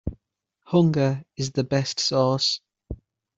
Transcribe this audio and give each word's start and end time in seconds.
Hunger 0.65 1.23
is 1.37 1.51
the 1.51 1.63
best 1.63 1.99
sauce. 1.99 2.59